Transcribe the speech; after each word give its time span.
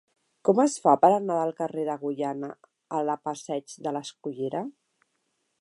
Com 0.47 0.61
es 0.61 0.77
fa 0.85 0.93
per 1.03 1.11
anar 1.17 1.35
del 1.41 1.53
carrer 1.59 1.83
d'Agullana 1.91 2.51
a 3.01 3.05
la 3.11 3.19
passeig 3.29 3.79
de 3.89 3.97
l'Escullera? 3.99 4.65